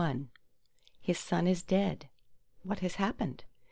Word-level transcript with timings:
XCII 0.01 0.29
"His 0.99 1.19
son 1.19 1.45
is 1.45 1.61
dead." 1.61 2.09
What 2.63 2.79
has 2.79 2.95
happened? 2.95 3.43